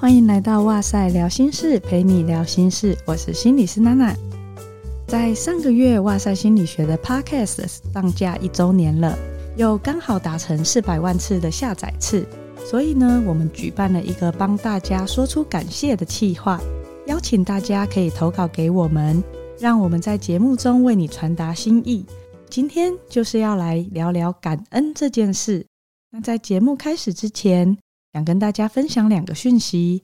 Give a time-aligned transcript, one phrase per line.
[0.00, 2.96] 欢迎来到哇塞聊心室，陪你聊心事。
[3.04, 4.16] 我是心理师娜娜。
[5.06, 9.14] 在上个月，哇塞心理学的 Podcast 上架一周年了，
[9.58, 12.26] 又刚好达成四百万次的下载次，
[12.64, 16.58] 所以呢，我们举办了一个帮大家说出感谢的企划，
[17.06, 19.22] 邀请大家可以投稿给我们，
[19.58, 22.06] 让我们在节目中为你传达心意。
[22.48, 25.66] 今天就是要来聊聊感恩这件事。
[26.10, 27.76] 那在节目开始之前，
[28.12, 30.02] 想跟大家分享两个讯息。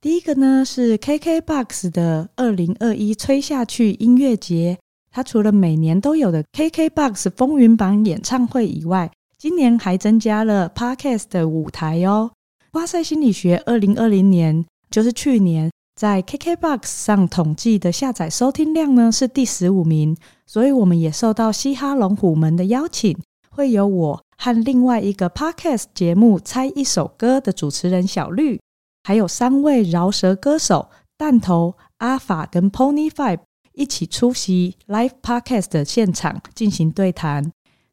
[0.00, 4.78] 第一个呢是 KKBOX 的二零二一吹下去音乐节，
[5.10, 12.30] 它除了每年都有的 KKBOX 风云榜演唱会以外，今年还增加了 Podcast 的舞台哦。
[12.72, 20.16] 哇塞心理学二零二零年就是去年在 KKBOX 上统计的下载收听量呢是第十五名，
[20.46, 23.18] 所以我们也受到嘻哈龙虎门的邀请，
[23.58, 24.22] 会有我。
[24.36, 28.60] 和另外一个 podcast 节目《猜一首歌》的主持人小绿，
[29.02, 33.40] 还有三位饶舌歌手弹头、阿法跟 Pony Five
[33.72, 37.50] 一起出席 live podcast 的现场进行对谈。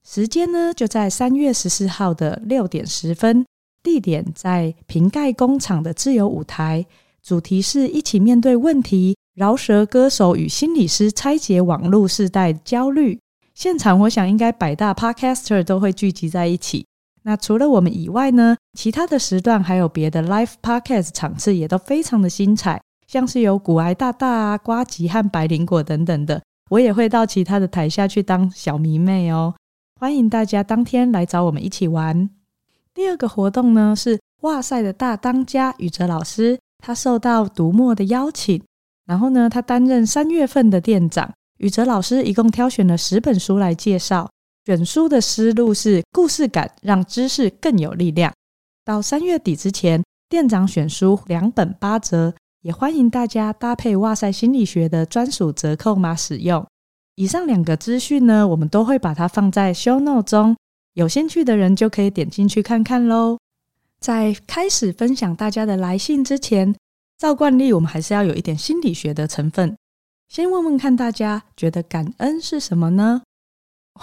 [0.07, 3.43] 时间呢就在三月十四号的六点十分，
[3.81, 6.85] 地点在瓶盖工厂的自由舞台，
[7.23, 13.19] 主题是一起面对问题，饶舌歌手与心理师拆解网络世代焦虑。
[13.55, 16.85] 现场我想应该百大 Podcaster 都会聚集在一起。
[17.23, 26.43] 那除了我们以外呢，其他的时段还有别的 Live Podcast 场次也都非常的精彩，像是有股癌大大啊、瓜吉和白灵果等等的。
[26.69, 29.55] 我也会到其他的台下去当小迷妹哦。
[30.01, 32.29] 欢迎大家当天来找我们一起玩。
[32.93, 38.61] 第二个活动呢是哇塞的大当家宇哲老师，他受到读墨的邀请，
[39.05, 41.31] 然后呢他担任三月份的店长。
[41.59, 44.29] 宇哲老师一共挑选了十本书来介绍，
[44.65, 48.33] 选书的思路是故事感，让知识更有力量。
[48.83, 56.65] 到三月底之前，店长选书两本八折，也欢迎大家搭配哇塞心理学的专属折扣码使用。
[57.15, 60.55] 以上两个资讯呢，我们都会把它放在 show note 中，
[60.95, 63.37] 有兴趣的人就可以点进去看看喽。
[64.01, 66.75] 在开始分享大家的来信之前，
[67.17, 69.75] 照惯例，我们还是要有一点心理学的成分。
[70.27, 73.21] 先问问看大家觉得感恩是什么呢？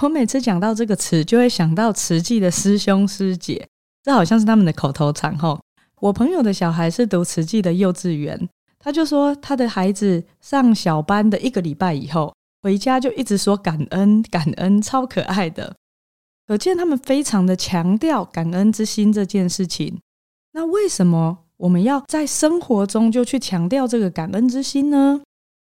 [0.00, 3.68] 我每次讲到这个词，就会想到慈济的师兄师姐，
[4.02, 5.60] 这好像是他们的口头禅吼。
[6.00, 15.76] 我朋友的小孩是读慈济的幼稚园，他就说他的孩子上小班的一个礼拜以后，回家就一直说感恩感恩，超可爱的。
[16.46, 20.00] 可见他们非常的强调感恩之心这件事情。
[20.52, 25.20] 那为什么我们要在生活中就去强调这个感恩之心呢？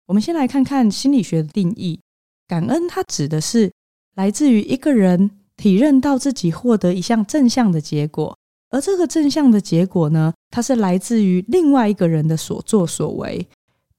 [0.09, 2.01] 我们先来看看心理学的定义。
[2.47, 3.71] 感恩它指的是
[4.15, 8.35] 来自于一个人体认到自己获得一项正向的结果，
[8.71, 13.47] 而这个正向的结果呢，它是来自于另外一个人的所作所为。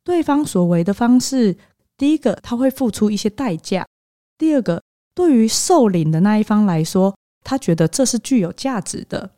[0.03, 1.55] 对方所为的方式，
[1.95, 3.83] 第一个他会付出一些代价；
[4.35, 4.81] 第二个，
[5.13, 9.29] 对于受领的那一方来说，他觉得这是具有价值的；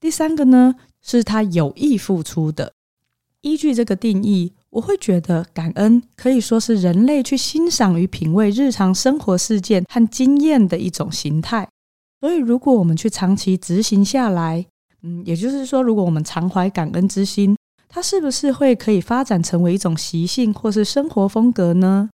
[0.00, 2.72] 第三个呢，是他有意付出的。
[3.42, 4.54] 依据这个定义。
[4.70, 11.68] 我会觉得感恩可以说是人类去欣赏与品味日常生活事件和经验的一种形态。
[12.20, 14.66] 所以，如果我们去长期执行下来，
[15.02, 17.56] 嗯，也就是说，如果我们常怀感恩之心，
[17.88, 22.10] 它是不是会可以发展成为一种习性或是生活风格呢？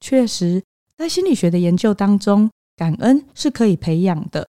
[0.00, 0.62] 确实，
[0.98, 4.46] 在心理学的研究当中，感恩是可以培养的。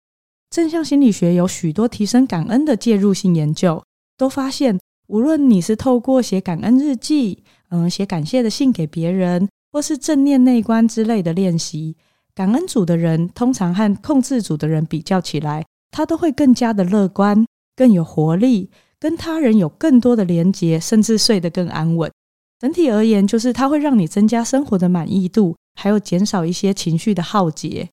[0.49, 3.83] 正向心理学有许多提升感恩的介入性研究，
[4.17, 4.79] 都发现。
[5.09, 11.97] 无论你是透过写感恩日记，嗯，写感谢的信给别人，或是正念内观之类的练习，
[12.35, 17.43] 感恩组的人通常和控制组的人比较起来，他都会更加的乐观，
[17.75, 18.69] 更有活力，
[18.99, 22.11] 跟他人有更多的连结，甚至睡得更安稳。
[22.59, 27.89] 整体而言，就是它会让你增加生活的满意度，还有减少一些情绪的耗竭。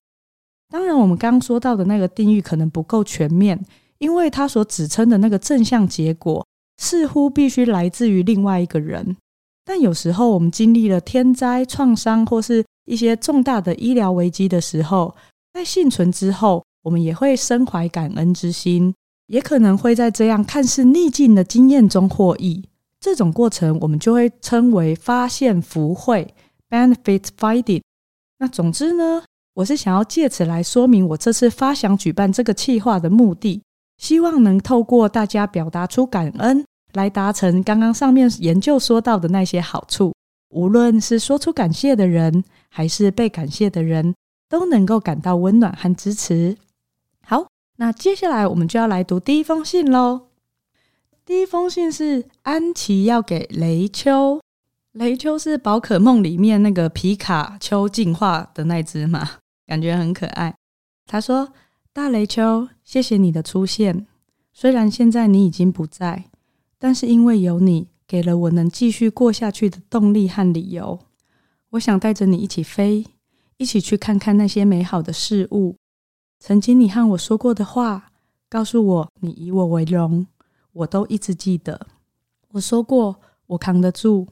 [0.69, 3.59] 当然，我们刚刚说到的那个定义可能不够全面，
[3.97, 6.45] 因为它所指称的那个正向结果。
[6.77, 9.17] 似乎必须来自于另外一个人，
[9.65, 15.15] 但有时候我们经历了天灾、创伤或是一些重大的医疗危机的时候，
[15.53, 18.93] 在幸存之后，我们也会深怀感恩之心，
[19.27, 22.63] 也可能会在这样看似逆境的经验中获益。
[22.99, 26.33] 这种过程，我们就会称为发现福慧
[26.69, 27.81] （benefit finding）。
[28.39, 29.23] 那总之呢，
[29.55, 33.61] 我是想要借此来说明我这次发想举办这个计划的目的。
[33.97, 40.13] 希望能透过大家表达出感恩，来达成刚刚上面研究说到的那些好处。
[40.49, 44.15] 无论是说出感谢的人，还是被感谢的人，
[44.47, 46.55] 都能够感到温暖和支持。
[47.25, 50.27] 好，那接下来我们就要来读第一封信喽。
[51.25, 54.39] 第一封信是安琪要给雷丘，
[54.93, 59.31] 雷丘是宝可梦里面那个皮卡丘进化的那只嘛，
[59.65, 60.55] 感觉很可爱。
[61.05, 61.51] 他说
[61.97, 64.05] ：“大雷丘，谢谢你的出现。
[64.53, 66.25] 虽然现在你已经不在，
[66.77, 70.99] 但是因为有你，给了我能继续过下去的动力和理由。
[71.71, 73.03] 我想带着你一起飞，
[73.57, 75.75] 一起去看看那些美好的事物。
[76.37, 78.11] 曾经你和我说过的话，
[78.47, 80.27] 告诉我你以我为荣。”
[80.73, 81.87] 我都一直记得，
[82.49, 84.27] 我说过我扛得住，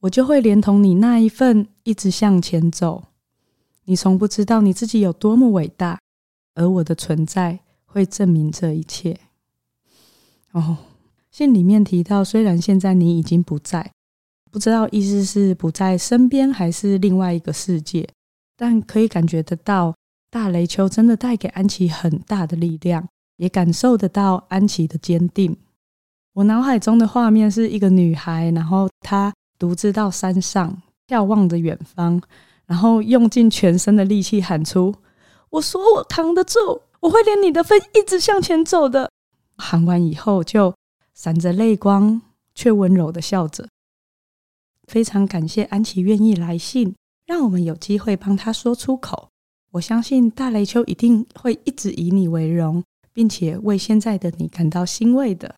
[0.00, 3.04] 我就会连同你那一份一直向前走。
[3.84, 6.00] 你从不知道你自己有多么伟大，
[6.54, 9.18] 而我的存在会证明这一切。
[10.52, 10.78] 哦，
[11.30, 13.92] 信里面提到，虽然现在你已经不在，
[14.50, 18.08] 不知道意思是不在身边还是另外一个世界，
[18.56, 19.94] 但可以感觉得到，
[20.30, 25.56] 大雷丘真的带给安琪很大的力量，也感受得到安琪的坚定。
[26.34, 32.22] 我脑海中的画面是一个女孩，然后她独自到山上眺望着远方，
[32.66, 34.94] 然后用尽全身的力气喊出
[35.54, 39.10] ：“我说我扛得住，我会连你的分一直向前走的。”
[39.56, 40.74] 喊完以后就
[41.14, 42.20] 闪着泪光，
[42.54, 43.68] 却温柔的笑着。
[44.88, 46.96] 非常感谢安琪愿意来信，
[47.26, 49.28] 让我们有机会帮她说出口。
[49.70, 55.54] 我相信大雷丘一定会一直以你为荣，并且为现在的你感到欣慰的。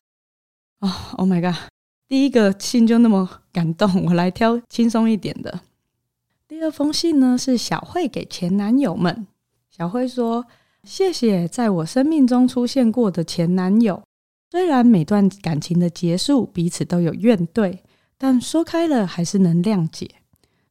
[0.79, 1.69] 哦、oh，Oh my god！
[2.07, 5.61] 第一个信就那么感动，我来挑轻松一点的。
[6.47, 9.25] 第二封信呢，是小慧给前男友们。
[9.77, 10.43] 小辉说
[10.83, 14.01] ：“谢谢在我生命中出现过的前男友，
[14.49, 17.77] 虽然每段感情的结束彼此都有怨怼，
[18.17, 20.09] 但说开了还是能谅解。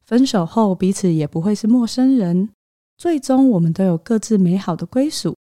[0.03, 2.49] 分手后彼此也不会是陌生人，
[2.97, 5.35] 最终我们都有各自美好的归属。”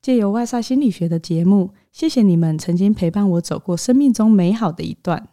[0.00, 5.28] 借由外萨心理学的节目，谢谢你们曾经陪伴我走过生命中美好的一段。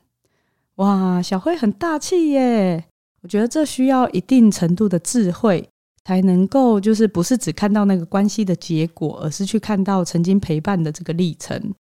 [0.76, 2.86] 哇，小慧很大气耶！
[3.22, 5.70] 我觉得这需要一定程度的智慧，
[6.04, 11.74] 才能够就是不是只看到那个关系的结果，而是去看到曾经陪伴的这个历程。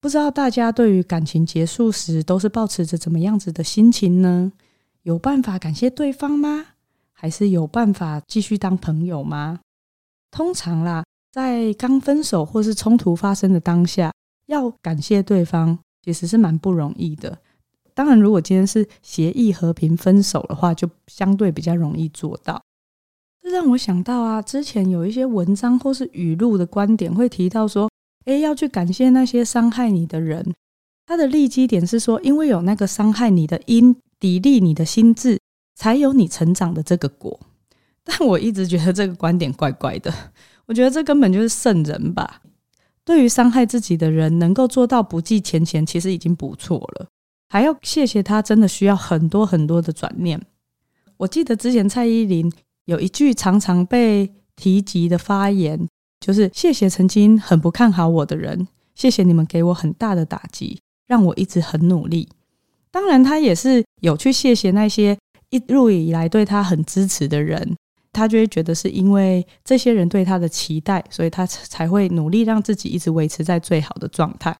[0.00, 4.52] 不知道大家对于感情结束时都是抱持着怎么样子的心情呢？
[5.02, 6.66] 有办法感谢对方吗？
[7.12, 9.60] 还是有办法继续当朋友吗？
[10.30, 11.04] 通常啦。
[11.30, 14.12] 在刚分手或是冲突发生的当下，
[14.48, 17.38] 要感谢对方，其实是蛮不容易的。
[17.94, 22.62] 当然，如果今天是协议和平分手的话，就相对比较容易做到。
[23.52, 27.90] 让我想到啊，之前有一些文章或是语录的观点会提到说，
[28.24, 30.54] 诶，要去感谢那些伤害你的人。
[31.06, 35.38] 他的立基点是说，因为有那个伤害你的因，砥砺你的心智，
[35.74, 37.38] 才有你成长的这个果。
[38.02, 40.12] 但我一直觉得这个观点怪怪的。
[40.66, 42.40] 我觉得这根本就是圣人吧。
[43.04, 47.08] 对于伤害自己的人，能够做到不计前嫌，其实已经不错了。
[47.48, 50.40] 还要谢谢他，真的需要很多很多的转念。
[51.18, 52.50] 我记得之前蔡依林
[52.84, 55.88] 有一句常常被提及的发言，
[56.20, 62.28] 就是“谢谢曾经很不看好我的人，谢谢你们给我很大的打击，让我一直很努力。”
[62.90, 65.16] 当然，他也是有去谢谢那些
[65.50, 67.76] 一路以来对他很支持的人。
[68.14, 74.54] 他就会觉得是因为这些人对他的期待，所以他才会努力让自己一直维持在最好的状态。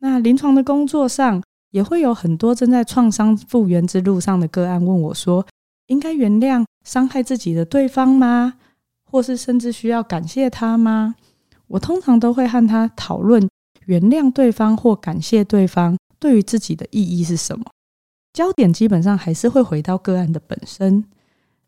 [0.00, 1.40] 那临床的工作上，
[1.70, 5.46] 也会有很多正在创伤复原之路上的个案问我说
[5.86, 8.54] ：“应该原谅伤害自己的对方吗？
[9.10, 11.14] 或是甚至需要感谢他吗？”
[11.68, 13.48] 我通常都会和他讨论
[13.86, 17.64] 原谅对方或感谢对方对于自己的意义是什么。
[18.32, 21.04] 焦点基本上还是会回到个案的本身，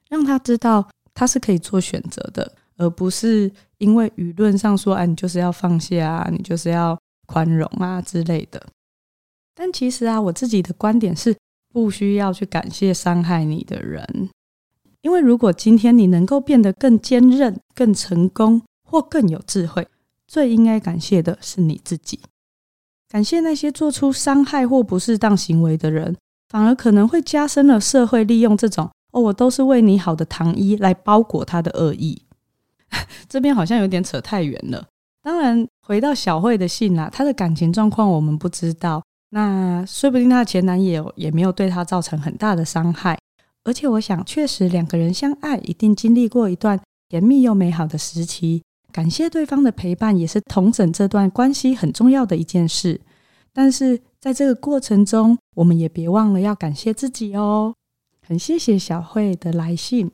[0.09, 0.89] 让他知道。
[1.19, 6.95] 他是可以做选择的，而不是因为舆论上说，啊，你就是要放下啊，你就是要
[7.27, 8.63] 宽容啊之类的。
[9.55, 11.35] 但其实啊，我自己的观点是，
[11.77, 14.31] 不需要去感谢伤害你的人，
[15.03, 19.87] 因为如果今天你能够变得更坚韧、更成功或更有智慧，
[20.27, 22.19] 最应该感谢的是你自己。
[23.11, 26.17] 感谢那些做出伤害或不适当行为的人，
[26.49, 28.91] 反而可能会加深了社会利用这种。
[29.13, 32.23] 哦，我都是为你好的糖衣来包裹他的恶意，
[33.29, 34.87] 这边好像有点扯太远了。
[35.23, 43.19] 当然，回到小慧的信啦，她的感情状况我们不知道，那说不定她的前男友也没有对她造成很大的伤害。
[43.65, 48.63] 而且，我想确实两个人相爱，一定经历过一段甜蜜又美好的时期。
[48.93, 53.01] 感谢对方的陪伴，也是同整这段关系很重要的一件事。
[53.53, 57.75] 但是在这个过程中，我们也别忘了要感谢自己哦。
[58.25, 60.11] 很谢谢小慧的来信。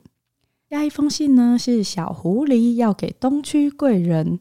[0.69, 4.39] 下一封信呢，是小狐狸要给东区贵人。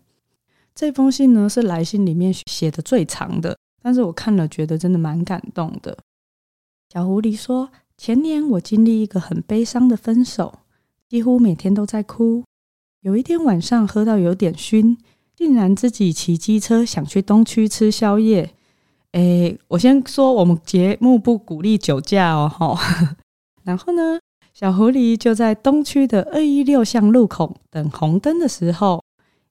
[0.75, 5.99] 这封信呢，是来信里面写的最长的，但是我看了觉得真的蛮感动的。
[6.89, 10.61] 小狐狸说：“前年我经历一个很悲伤的分手，
[11.09, 12.45] 几乎每天都在哭。
[13.01, 14.97] 有一天晚上喝到有点熏，
[15.35, 18.55] 竟然自己骑机车想去东区吃宵夜。
[19.13, 23.17] 诶，我先说我们节目不鼓励酒驾哦，哈。
[23.65, 24.21] 然后呢，
[24.55, 29.03] 小狐狸就在东区的二一六巷路口等红灯的时候，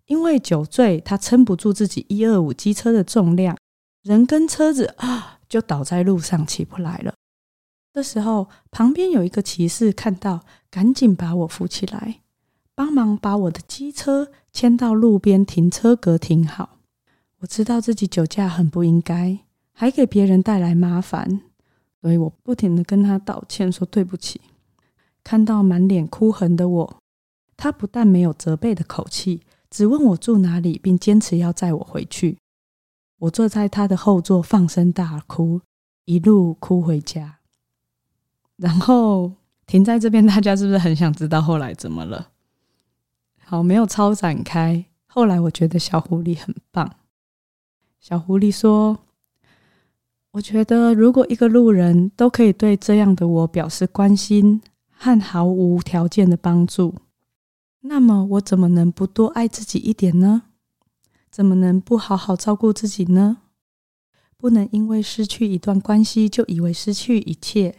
[0.07, 3.57] 因为酒醉，他撑不住自己一二五机车的重量，
[4.03, 7.13] 人跟车子啊 就倒在路上起不来了。
[7.93, 12.22] 这时候，旁边有一个骑士看到，赶紧把我扶起来，
[12.74, 16.77] 帮忙把我的机车牵到路边停车格停好。
[17.39, 19.39] 我知道自己酒驾很不应该，
[19.74, 21.41] 还给别人带来麻烦，
[22.01, 24.41] 所以我不停的跟他道歉，说对不起。
[25.24, 26.98] 看到满脸哭痕的我，
[27.58, 32.38] 他不但没有责备的口气，只问我住哪里，并坚持要载我回去。
[33.21, 35.61] 我坐在他的后座，放声大哭，
[36.05, 37.37] 一路哭回家。
[38.55, 39.33] 然后
[39.67, 42.29] 停在这边，大家是不是很想知道后来怎么了？
[43.45, 44.85] 好，没有超展开。
[45.05, 46.95] 后来我觉得小狐狸很棒。
[47.99, 48.97] 小狐狸说
[50.31, 54.59] ：“我觉得如果一个路人都可以对这样的我表示关心
[54.89, 56.95] 和毫无条件的帮助，
[57.81, 60.43] 那么我怎么能不多爱自己一点呢？
[61.31, 63.38] 怎么能不好好照顾自己呢？
[64.38, 67.77] 不能因为失去一段关系就以为失去一切。”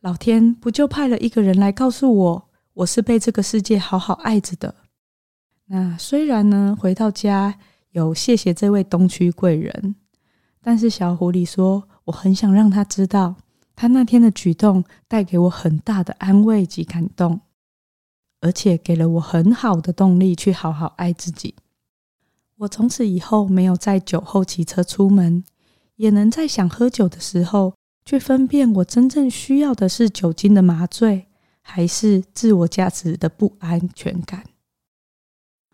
[0.00, 4.74] 老天不就派了一个人来告诉我，我是被这个世界好好爱着的。
[5.66, 7.58] 那虽然呢，回到家
[7.92, 9.94] 有谢谢这位东区贵人，
[10.60, 13.36] 但是小狐狸说，我很想让他知道，
[13.74, 17.40] 他那天的举动带给我很大的安慰及感动，
[18.42, 21.54] 而且给了我很好的动力去好好爱自己。
[22.58, 25.44] 我从此以后没有在酒后骑车出门，
[25.96, 27.74] 也能在想喝酒的时候。
[28.06, 31.26] 去分辨我真正需要的是酒精的麻醉，
[31.62, 34.44] 还是自我价值的不安全感。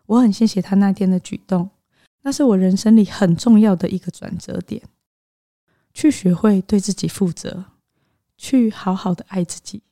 [0.07, 1.71] 我很谢谢他那天的举动，
[2.23, 4.81] 那是我人生里很重要的一个转折点。
[5.93, 7.65] 去学会对自己负责，
[8.37, 9.83] 去好好的爱自己，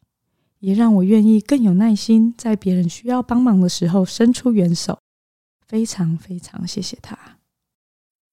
[0.60, 4.96] 也让我愿意更有耐心，在别人需要帮忙的时候伸出援手。
[5.68, 7.16] 非常非常谢谢他。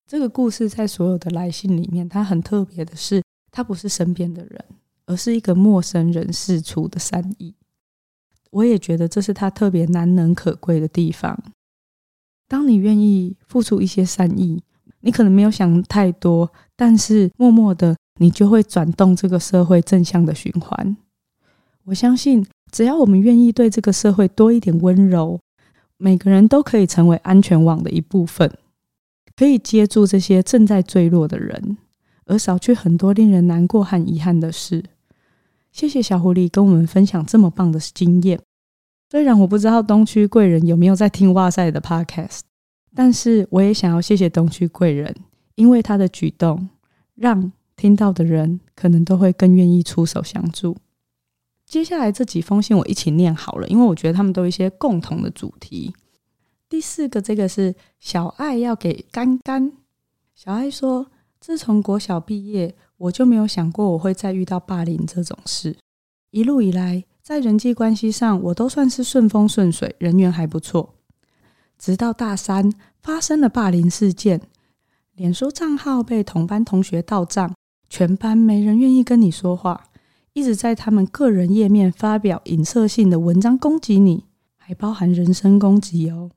[0.07, 3.21] 这个故事在所有的来信里面，它很特别的是。
[3.51, 4.65] 他不是身边的人，
[5.05, 7.55] 而是一个陌生人释出的善意。
[8.51, 11.41] 我也觉得这是他特别难能可贵的地方。
[12.49, 14.61] 当你愿意付出一些善意，
[14.99, 20.97] 你可能没有想太多，但是默默的，你就会转动这个社会正向的循环。
[21.85, 25.39] 我相信，只要我们愿意对这个社会多一点温柔，
[25.97, 28.51] 每个人都可以成为安全网的一部分，
[29.35, 31.77] 可以接住这些正在坠落的人。
[32.27, 34.83] 而少去很多令人难过和遗憾的事。
[35.71, 38.39] 谢谢小狐狸跟我们分享这么棒的经验。
[39.11, 42.39] 虽然我不知道东区贵人有没有在听哇塞的 Podcast，
[42.95, 45.15] 但是我也想要谢谢东区贵人，
[45.53, 46.67] 因为他的举动，
[47.13, 50.75] 让听到的人可能都会更愿意出手相助。
[51.65, 55.93] 接下来这几封信我一起念好了，因为我觉得他们都有一些共同的主题。
[56.69, 59.71] 第四个，这个是小爱要给干干。
[60.33, 61.07] 小爱说。
[61.37, 65.77] 自从国小毕业，我就没有想过我会再遇到霸凌这种事。
[66.31, 70.95] 一路以来，在人际关系上，我都算是顺风顺水，人缘还不错。
[71.77, 74.41] 直到大三发生了霸凌事件，
[75.13, 77.53] 脸书账号被同班同学盗账，
[77.91, 79.89] 全班没人愿意跟你说话，
[80.35, 84.25] 一直在他们个人页面发表影射性的文章攻击你，
[84.57, 86.29] 还包含人身攻击哦，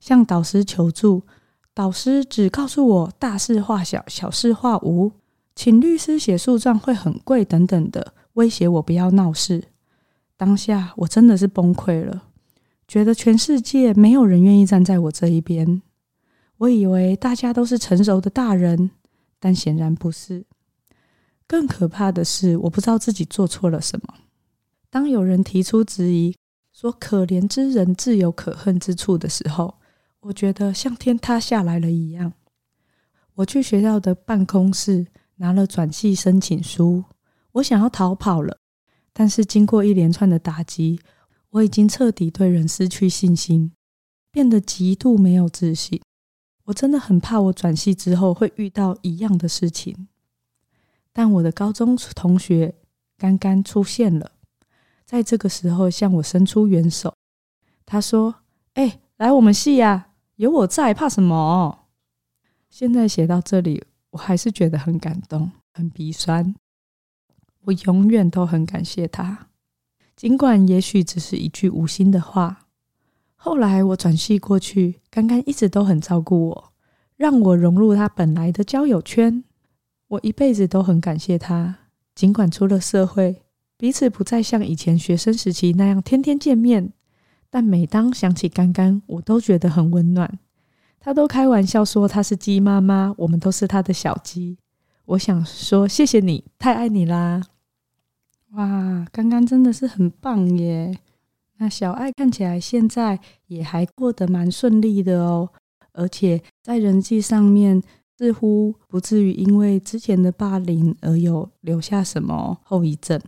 [0.00, 1.22] 向导师求助。
[1.72, 5.12] 导师只告诉我大事化小，小事化无，
[5.54, 9.62] 请律师写诉状会很贵等等的，威胁我不要闹事。
[10.36, 12.24] 当下我真的是崩溃了，
[12.88, 15.82] 觉得全世界没有人愿意站在我这一边。
[16.56, 18.90] 我以为大家都是成熟的大人，
[19.38, 20.44] 但显然不是。
[21.48, 24.14] 更可怕的是，我不知道自己做错了什么。
[24.90, 26.34] 当有人提出质疑，
[26.72, 29.74] 说可怜之人自有可恨之处的时候，
[30.20, 32.32] 我觉得像天塌下来了一样。
[33.34, 37.04] 我去学校的办公室拿了转系申请书，
[37.52, 38.58] 我想要逃跑了，
[39.12, 41.00] 但是经过一连串的打击，
[41.50, 43.72] 我已经彻底对人失去信心，
[44.30, 46.00] 变得极度没有自信。
[46.64, 50.08] 我真的很怕我转系之后会遇到一样的事情。
[51.16, 52.74] 但我的高中同学
[53.16, 54.32] 刚刚出现了，
[55.06, 57.14] 在这个时候向我伸出援手。
[57.86, 58.34] 他说
[58.76, 61.86] ：“哎、来我们系呀。”有我在，怕什么？
[62.68, 66.54] 现在写到这里，我还是觉得很感动，很鼻酸。
[67.62, 69.48] 我永远都很感谢他，
[70.14, 72.66] 尽管也许只是一句无心的话。
[73.36, 76.72] 后来我转系过去，刚刚一直都很照顾我，
[77.16, 79.42] 让我融入他本来的交友圈。
[80.08, 81.76] 我一辈子都很感谢他，
[82.14, 83.42] 尽管出了社会，
[83.76, 86.92] 彼此不再像以前学生时期那样天天见面，
[87.50, 90.38] 但每当想起刚刚，我都觉得很温暖。
[91.00, 94.58] 他都开玩笑说他是鸡妈妈，我们都是他的小鸡。
[95.06, 97.42] 我想说谢谢你，太爱你啦！
[98.50, 100.98] 哇，刚刚真的是很棒耶！
[101.58, 105.50] 那小爱看起来现在也还过得蛮顺利的哦，
[105.92, 107.82] 而且在人际上面
[108.16, 113.20] 似乎不至于因为之前的霸凌而有留下什么后遗症。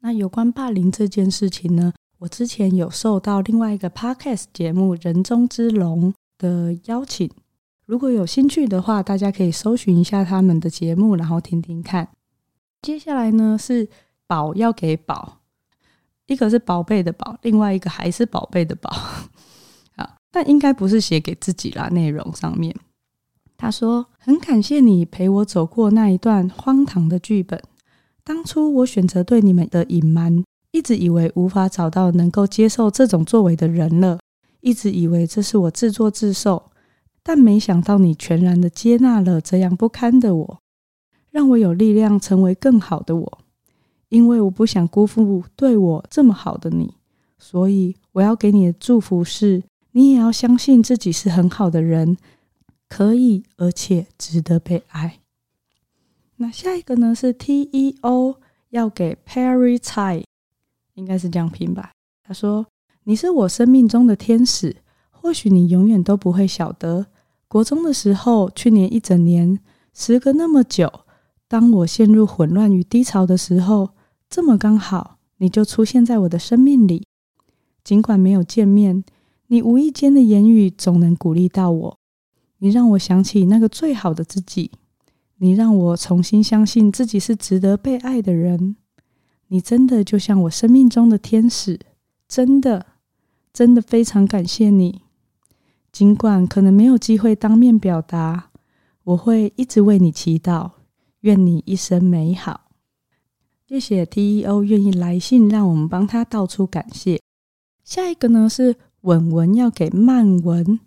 [0.00, 7.30] 那有关霸凌这件事情呢，我之前有受到另外一个 podcast 节目《人中之龙》的邀请，
[7.86, 12.08] 如果有兴趣的话，大家可以搜寻一下他们的节目，然后听听看。
[12.82, 13.88] 接下来呢是
[14.26, 15.40] 宝要给宝。
[16.26, 18.90] 一个是宝贝的宝，另外一个还是宝贝的宝，
[19.96, 21.88] 啊，但应该不是写给自己啦。
[21.88, 22.74] 内容上面，
[23.64, 27.58] 他说很感谢你陪我走过那一段荒唐的剧本。
[28.22, 34.18] 当初我选择对你们的隐瞒，一直以为无法找到能够接受这种作为的人了，
[34.60, 36.62] 一直以为这是我自作自受，
[37.22, 40.58] 但没想到你全然的接纳了这样不堪的我，
[41.30, 43.38] 让我有力量成为更好的我。
[44.10, 46.92] 因为我不想辜负对我这么好的你，
[47.38, 52.18] 所以我要给你的祝福是，你也要相信自己是很好的人，
[52.88, 55.20] 可以而且值得被爱。
[56.36, 58.36] 那下一个呢是 T E O
[58.70, 60.24] 要给 Perry 猜
[60.94, 61.92] 应该是这样拼吧？
[62.22, 62.66] 他说
[63.04, 64.76] ：“你是我生命中的天使，
[65.10, 67.06] 或许你永远都不会晓得。
[67.48, 69.58] 国中的时候，去年一整年，
[69.92, 70.90] 时隔那么久，
[71.48, 73.90] 当我陷入混乱与低潮的时候。”
[74.30, 77.06] 这么刚好，你就出现在我的生命里。
[77.84, 79.04] 尽管没有见面，
[79.46, 81.98] 你无意间的言语总能鼓励到我。
[82.64, 84.70] 你让我想起那个最好的自己，
[85.36, 88.76] 你让我重新相信自己是值得被爱的人。
[89.48, 91.78] 你真的就像我生命中的天使，
[92.26, 92.86] 真的，
[93.52, 95.02] 真的非常感谢你。
[95.92, 98.48] 尽管可能没有机会当面表达，
[99.02, 100.70] 我会一直为你祈祷，
[101.20, 102.62] 愿你一生美好。
[103.68, 107.20] 谢谢 TEO 愿意来信，让我们帮他道出感谢。
[107.84, 110.80] 下一个呢是文文要给曼文，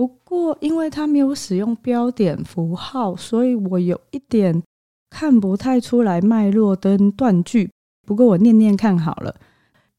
[0.00, 4.62] 不过因为他没有使用标点符号，所以我有一点
[5.10, 7.70] 看不太出来脉络跟断句。
[8.06, 9.36] 不过我念念看好了。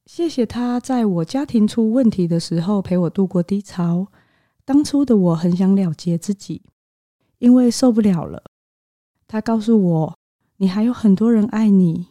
[0.08, 4.08] 谢谢他在我家庭出问题的时候陪我度过低潮。
[4.66, 6.64] 当初的我很想了结自己，
[7.38, 8.42] 因为受不了了。
[9.28, 10.18] 他告诉我，
[10.58, 12.08] 你还有很多人爱你。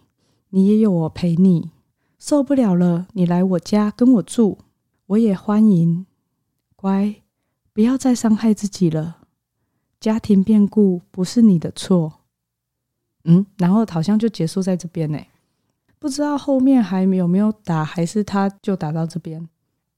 [0.51, 1.73] 你也有我陪你，
[2.21, 4.59] 受不了了，你来我家跟我住，
[5.07, 6.07] 我也欢迎。
[6.77, 7.20] 乖，
[7.81, 9.23] 不要再伤害自己了。
[9.99, 12.21] 家庭变故不是你的错。
[13.25, 15.19] 嗯，然后好像就结束在这边呢，
[15.99, 19.49] 不知道后面还有没有打，还是他就打到这边。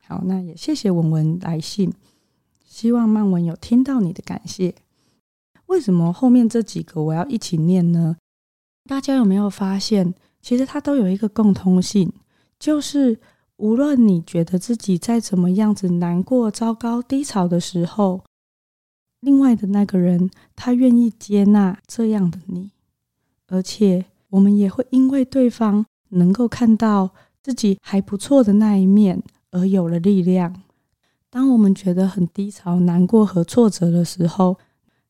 [0.06, 1.92] 好，那也谢谢文文来信，
[2.64, 4.76] 希望曼文有听到你的感谢。
[5.66, 8.16] 为什么后面这几个我要一起念呢？
[8.84, 10.14] 大家有没有发现？
[10.40, 12.12] 其实它都有一个共通性，
[12.60, 13.18] 就是
[13.56, 18.24] 无论你觉得自己再怎么样子难过、糟糕、低潮的时候，
[19.20, 22.70] 另外的那个人他愿意接纳这样的你，
[23.48, 27.10] 而且我们也会因为对方能够看到
[27.42, 30.62] 自己还不错的那一面而有了力量。
[31.30, 34.58] 当我们觉得很低潮、难过和挫折的时候，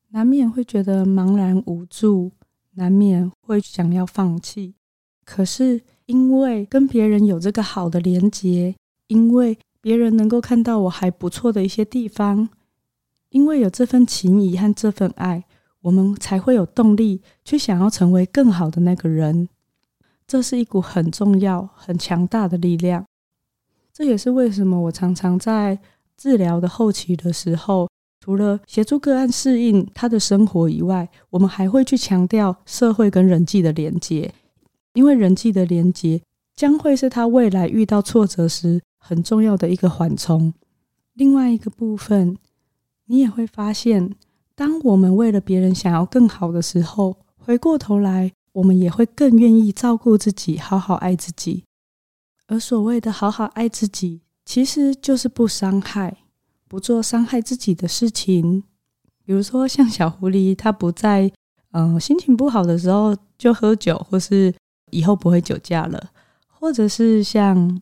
[0.09, 2.31] 难免会觉得茫然无助，
[2.75, 4.75] 难免会想要放弃。
[5.25, 8.75] 可是，因为跟别人有这个好的连结，
[9.07, 12.49] 因为别人能够看到我还不错的一些地方，
[13.29, 15.43] 因为有这份情谊和这份爱，
[15.81, 19.47] 我们才会有动力去想要成为更好的那个人。
[20.25, 23.05] 这是一股很重要、很强大的力量。
[23.91, 25.77] 这也是为什么我常常在
[26.17, 27.89] 治疗的后期的时候，
[28.19, 34.33] 除了协助个案适应他的生活以外，我们还会去强调社会跟人际的连接。
[34.93, 36.21] 因为人际的连接
[36.55, 40.53] 将会是他未来遇到挫折时很重要的一个缓冲。
[41.13, 42.37] 另外一个部分，
[43.05, 44.15] 你也会发现，
[44.55, 51.63] 当我们为了别人想要更好的时候，回过头来，我们也会更愿意照顾自己，好好爱自己。
[52.47, 56.17] 而所谓的好好爱自己，其实就是不伤害，
[56.67, 58.63] 不做伤害自己的事情。
[59.25, 61.31] 比如说像小狐狸，它不在
[61.71, 64.53] 嗯、心情不好的时候就喝酒，或是
[64.93, 66.11] 以后不会酒驾了，
[66.47, 67.81] 或者是像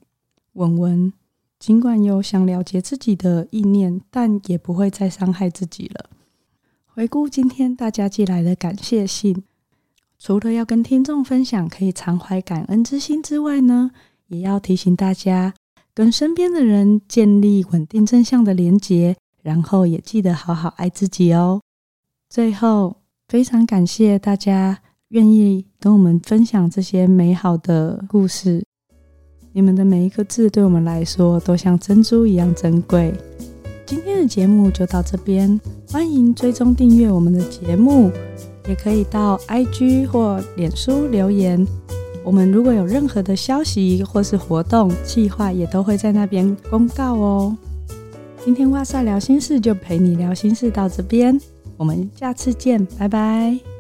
[0.54, 1.13] 文文，
[1.60, 6.10] 尽管有想了结自己的意念，但也不会再伤害自己了。
[6.88, 9.43] 回顾今天大家寄来的感谢信，
[10.19, 13.91] 除了要跟听众分享可以常怀感恩之心之外呢，
[14.28, 15.54] 也要提醒大家
[15.93, 21.62] 跟身边的人建立稳定正向的连结，然后也记得好好爱自己哦。
[22.30, 22.97] 最后，
[23.28, 28.63] 非常感谢大家愿意跟我们分享这些美好的故事，
[29.52, 33.13] 你们的每一个字对我们来说都像珍珠一样珍贵。
[33.86, 38.10] 今天的节目就到这边，欢迎追踪订阅我们的节目，
[38.69, 41.67] 也可以到 IG 或脸书留言。
[42.24, 47.58] 我们如果有任何的消息或是活动计划，也都会在那边公告哦。
[48.45, 51.38] 今天哇塞聊心事就陪你聊心事到这边，
[51.76, 53.70] 我们下次见，拜拜。